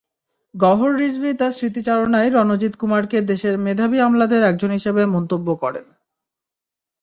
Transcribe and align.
গওহর 0.55 0.91
রিজভী 0.95 1.31
তাঁর 1.33 1.53
স্মৃতিচারণায় 1.53 2.29
রণজিৎ 2.29 2.73
কুমারকে 2.75 3.17
দেশের 3.21 3.55
মেধাবী 3.57 3.97
আমলাদের 3.99 4.41
একজন 4.43 4.71
হিসেবে 4.71 5.01
মন্তব্য 5.05 5.47
করেন। 5.55 5.85